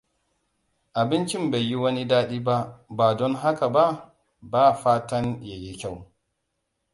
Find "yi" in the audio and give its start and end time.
1.69-1.75, 5.55-5.77